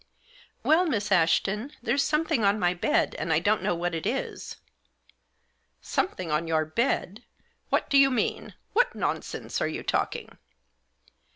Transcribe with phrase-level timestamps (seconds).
[0.63, 4.55] Well, Miss Ashton, there's something on my bed, and I don't know what it is.""
[5.99, 7.21] Something on your bed?
[7.69, 8.55] What do you mean?
[8.73, 10.39] What nonsense are you talking